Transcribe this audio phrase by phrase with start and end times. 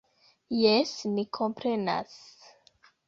[0.59, 2.17] Jes, ni komprenas.